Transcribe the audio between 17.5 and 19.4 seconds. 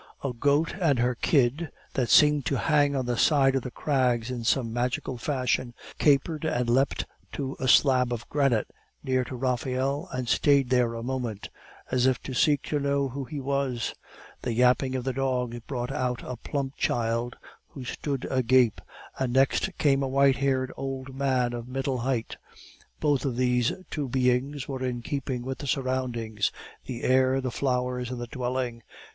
who stood agape, and